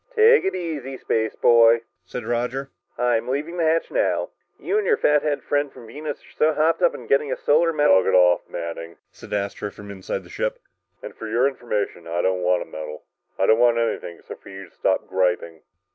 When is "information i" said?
11.47-12.23